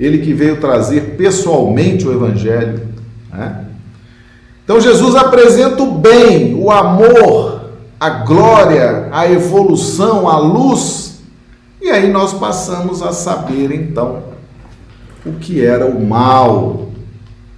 [0.00, 2.88] Ele que veio trazer pessoalmente o Evangelho.
[3.30, 3.66] Né?
[4.64, 7.66] Então Jesus apresenta o bem, o amor,
[8.00, 11.20] a glória, a evolução, a luz.
[11.82, 14.22] E aí nós passamos a saber então
[15.24, 16.88] o que era o mal,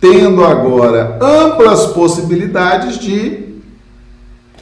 [0.00, 3.60] tendo agora amplas possibilidades de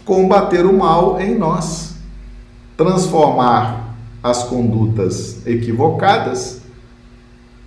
[0.04, 1.94] combater o mal em nós,
[2.76, 6.59] transformar as condutas equivocadas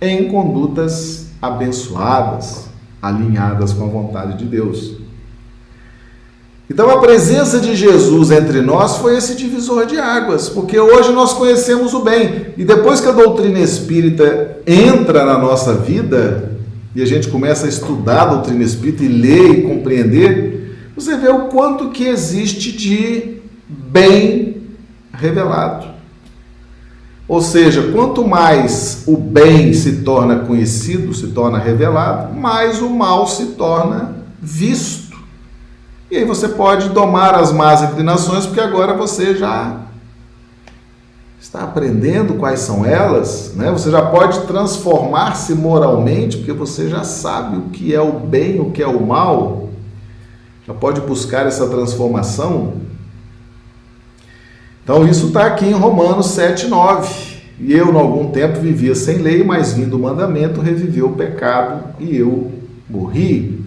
[0.08, 2.66] em condutas abençoadas,
[3.00, 4.94] alinhadas com a vontade de Deus.
[6.68, 11.34] Então a presença de Jesus entre nós foi esse divisor de águas, porque hoje nós
[11.34, 12.46] conhecemos o bem.
[12.56, 16.52] E depois que a doutrina espírita entra na nossa vida,
[16.94, 21.28] e a gente começa a estudar a doutrina espírita e ler e compreender, você vê
[21.28, 23.36] o quanto que existe de
[23.68, 24.62] bem
[25.12, 25.93] revelado.
[27.26, 33.26] Ou seja, quanto mais o bem se torna conhecido, se torna revelado, mais o mal
[33.26, 35.16] se torna visto.
[36.10, 39.80] E aí você pode domar as más inclinações, porque agora você já
[41.40, 43.70] está aprendendo quais são elas, né?
[43.70, 48.70] Você já pode transformar-se moralmente, porque você já sabe o que é o bem, o
[48.70, 49.68] que é o mal.
[50.66, 52.74] Já pode buscar essa transformação.
[54.84, 57.34] Então isso está aqui em Romanos 7, 9.
[57.58, 61.94] E eu, em algum tempo, vivia sem lei, mas vindo o mandamento, reviveu o pecado
[61.98, 62.52] e eu
[62.88, 63.64] morri.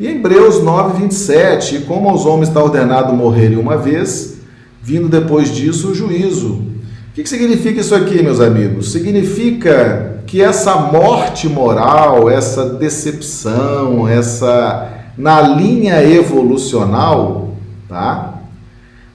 [0.00, 4.38] E Hebreus 9, 27, como aos homens está ordenado morrerem uma vez,
[4.82, 6.54] vindo depois disso o juízo.
[6.54, 8.90] O que significa isso aqui, meus amigos?
[8.90, 17.50] Significa que essa morte moral, essa decepção, essa na linha evolucional,
[17.88, 18.33] tá?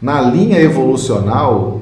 [0.01, 1.81] Na linha evolucional,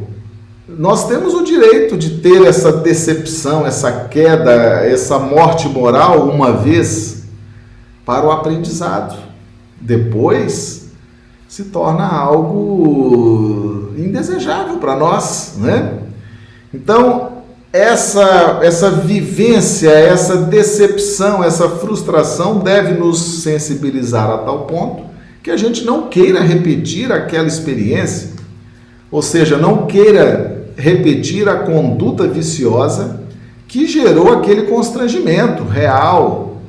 [0.67, 4.51] nós temos o direito de ter essa decepção, essa queda,
[4.85, 7.23] essa morte moral uma vez
[8.05, 9.17] para o aprendizado.
[9.79, 10.89] Depois
[11.47, 15.99] se torna algo indesejável para nós, né?
[16.73, 17.37] Então,
[17.71, 25.06] essa, essa vivência, essa decepção, essa frustração deve nos sensibilizar a tal ponto
[25.47, 28.31] que a gente não queira repetir aquela experiência,
[29.09, 33.21] ou seja, não queira repetir a conduta viciosa
[33.65, 36.61] que gerou aquele constrangimento real,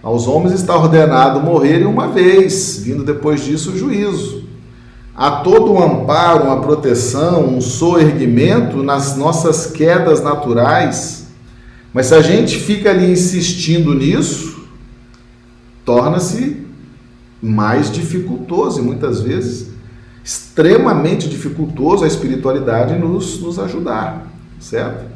[0.00, 4.44] Aos homens está ordenado morrerem uma vez, vindo depois disso o juízo.
[5.14, 11.26] Há todo um amparo, uma proteção, um soerguimento nas nossas quedas naturais,
[11.92, 14.68] mas se a gente fica ali insistindo nisso,
[15.84, 16.67] torna-se
[17.42, 19.68] mais dificultoso e muitas vezes
[20.24, 24.26] extremamente dificultoso a espiritualidade nos, nos ajudar,
[24.60, 25.06] certo?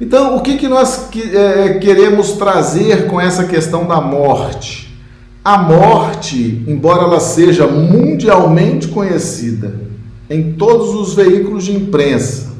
[0.00, 4.96] Então, o que, que nós que, é, queremos trazer com essa questão da morte?
[5.44, 9.74] A morte, embora ela seja mundialmente conhecida
[10.30, 12.52] em todos os veículos de imprensa,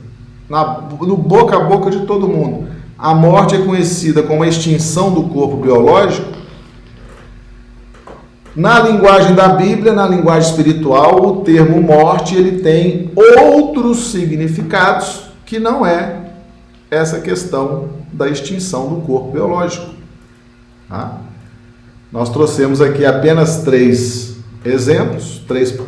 [0.48, 2.66] na, no boca a boca de todo mundo,
[2.98, 6.37] a morte é conhecida como a extinção do corpo biológico.
[8.56, 15.58] Na linguagem da Bíblia, na linguagem espiritual, o termo morte ele tem outros significados que
[15.58, 16.32] não é
[16.90, 19.94] essa questão da extinção do corpo biológico.
[20.88, 21.18] Tá?
[22.10, 25.78] Nós trouxemos aqui apenas três exemplos, três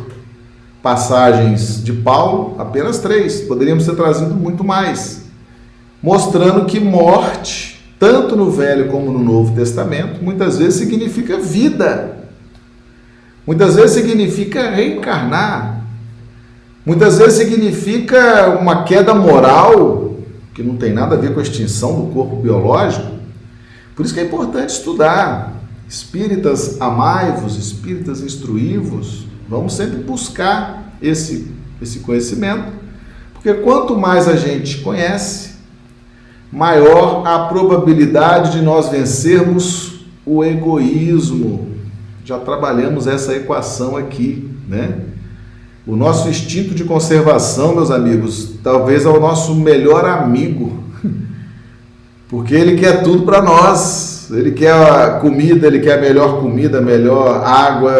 [0.81, 5.25] passagens de Paulo, apenas três, poderíamos ter trazido muito mais,
[6.01, 12.20] mostrando que morte, tanto no Velho como no Novo Testamento, muitas vezes significa vida,
[13.45, 15.83] muitas vezes significa reencarnar,
[16.85, 20.15] muitas vezes significa uma queda moral
[20.53, 23.11] que não tem nada a ver com a extinção do corpo biológico.
[23.95, 25.53] Por isso que é importante estudar.
[25.87, 29.25] Espíritas amai-vos, espíritas instruí-vos.
[29.47, 32.71] Vamos sempre buscar esse, esse conhecimento,
[33.33, 35.55] porque quanto mais a gente conhece,
[36.51, 41.69] maior a probabilidade de nós vencermos o egoísmo.
[42.23, 44.99] Já trabalhamos essa equação aqui, né?
[45.85, 50.83] O nosso instinto de conservação, meus amigos, talvez é o nosso melhor amigo,
[52.29, 54.29] porque ele quer tudo para nós.
[54.31, 57.91] Ele quer a comida, ele quer a melhor comida, a melhor água,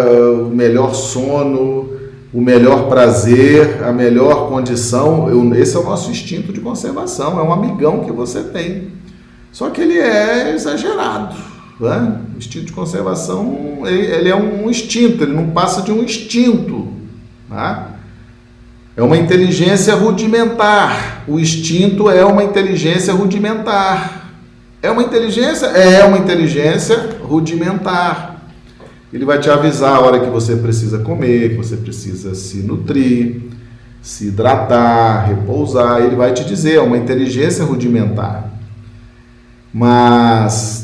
[0.48, 1.90] o melhor sono,
[2.34, 5.28] o melhor prazer, a melhor condição.
[5.54, 8.90] Esse é o nosso instinto de conservação, é um amigão que você tem.
[9.52, 11.36] Só que ele é exagerado.
[11.82, 12.22] Né?
[12.36, 16.88] O instinto de conservação ele é um instinto, ele não passa de um instinto.
[17.50, 17.90] Tá?
[18.96, 21.24] É uma inteligência rudimentar.
[21.28, 24.30] O instinto é uma inteligência rudimentar.
[24.82, 25.66] É uma inteligência?
[25.68, 28.42] É uma inteligência rudimentar.
[29.14, 33.42] Ele vai te avisar a hora que você precisa comer, que você precisa se nutrir,
[34.02, 36.02] se hidratar, repousar.
[36.02, 38.50] Ele vai te dizer, é uma inteligência rudimentar.
[39.74, 40.81] Mas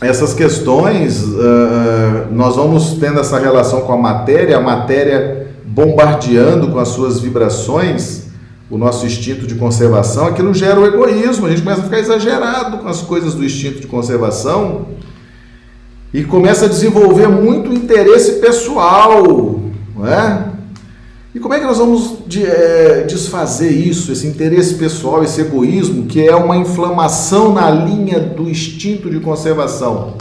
[0.00, 6.78] essas questões, uh, nós vamos tendo essa relação com a matéria, a matéria bombardeando com
[6.78, 8.28] as suas vibrações
[8.70, 12.78] o nosso instinto de conservação, aquilo gera o egoísmo, a gente começa a ficar exagerado
[12.78, 14.88] com as coisas do instinto de conservação
[16.12, 19.22] e começa a desenvolver muito interesse pessoal,
[19.96, 20.47] não é?
[21.34, 26.06] E como é que nós vamos de, é, desfazer isso, esse interesse pessoal, esse egoísmo,
[26.06, 30.14] que é uma inflamação na linha do instinto de conservação?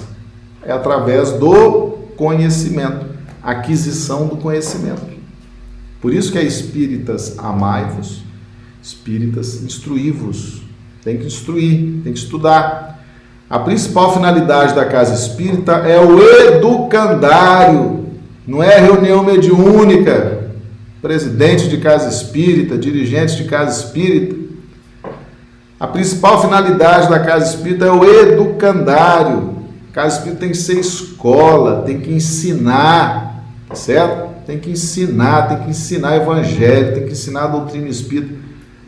[0.62, 3.06] É através do conhecimento,
[3.42, 5.02] aquisição do conhecimento.
[6.02, 8.22] Por isso que é espíritas amai-vos,
[8.84, 10.62] espíritas instruí-vos.
[11.06, 13.02] Tem que instruir, tem que estudar.
[13.50, 18.08] A principal finalidade da casa espírita é o educandário,
[18.46, 20.37] não é reunião mediúnica
[21.08, 24.36] presidente de casa espírita, dirigentes de casa espírita.
[25.80, 29.56] A principal finalidade da casa espírita é o educandário.
[29.90, 33.42] A casa espírita tem que ser escola, tem que ensinar,
[33.74, 34.36] certo?
[34.46, 38.36] Tem que ensinar, tem que ensinar evangelho, tem que ensinar a doutrina espírita.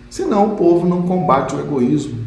[0.09, 2.20] Senão o povo não combate o egoísmo.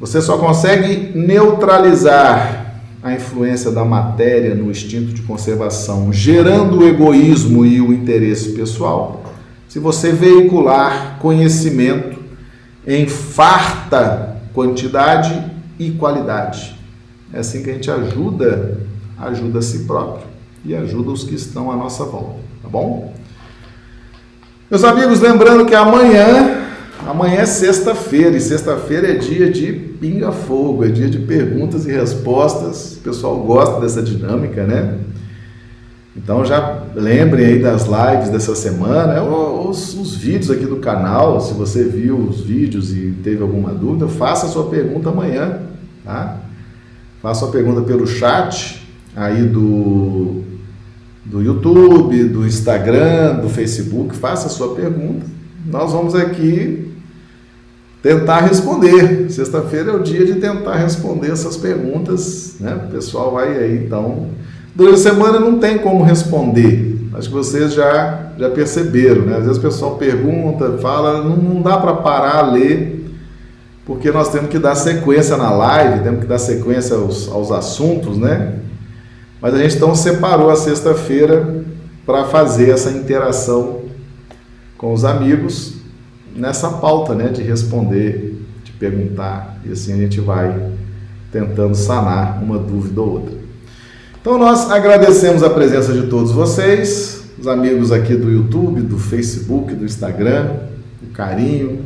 [0.00, 2.63] Você só consegue neutralizar
[3.04, 9.22] a influência da matéria no instinto de conservação, gerando o egoísmo e o interesse pessoal,
[9.68, 12.18] se você veicular conhecimento
[12.86, 15.38] em farta quantidade
[15.78, 16.74] e qualidade.
[17.30, 18.80] É assim que a gente ajuda,
[19.18, 20.26] ajuda a si próprio
[20.64, 23.12] e ajuda os que estão à nossa volta, tá bom?
[24.70, 26.63] Meus amigos, lembrando que amanhã
[27.06, 32.96] Amanhã é sexta-feira e sexta-feira é dia de pinga-fogo, é dia de perguntas e respostas.
[32.96, 35.00] O pessoal gosta dessa dinâmica, né?
[36.16, 41.42] Então já lembrem aí das lives dessa semana, os, os, vídeos aqui do canal.
[41.42, 45.60] Se você viu os vídeos e teve alguma dúvida, faça a sua pergunta amanhã,
[46.04, 46.38] tá?
[47.20, 48.82] Faça a pergunta pelo chat
[49.14, 50.42] aí do,
[51.22, 54.16] do YouTube, do Instagram, do Facebook.
[54.16, 55.26] Faça a sua pergunta.
[55.66, 56.93] Nós vamos aqui
[58.04, 59.30] tentar responder.
[59.30, 62.78] Sexta-feira é o dia de tentar responder essas perguntas, né?
[62.86, 64.26] O pessoal vai aí, então.
[64.74, 66.98] Durante a semana não tem como responder.
[67.14, 69.38] Acho que vocês já, já perceberam, né?
[69.38, 73.10] Às vezes o pessoal pergunta, fala, não, não dá para parar a ler,
[73.86, 78.18] porque nós temos que dar sequência na live, temos que dar sequência aos, aos assuntos,
[78.18, 78.56] né?
[79.40, 81.64] Mas a gente então separou a sexta-feira
[82.04, 83.80] para fazer essa interação
[84.76, 85.83] com os amigos
[86.34, 90.70] nessa pauta, né, de responder, de perguntar, e assim a gente vai
[91.30, 93.34] tentando sanar uma dúvida ou outra.
[94.20, 99.74] Então nós agradecemos a presença de todos vocês, os amigos aqui do YouTube, do Facebook,
[99.74, 100.50] do Instagram,
[101.02, 101.80] o carinho,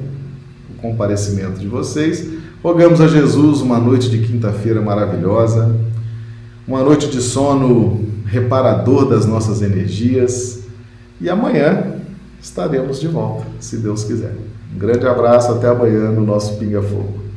[0.71, 2.29] o comparecimento de vocês.
[2.63, 5.75] Rogamos a Jesus uma noite de quinta-feira maravilhosa,
[6.67, 10.61] uma noite de sono reparador das nossas energias
[11.21, 11.98] e amanhã
[12.49, 14.35] estaremos de volta, se Deus quiser.
[14.75, 17.28] Um grande abraço, até amanhã no nosso Pinga Fogo.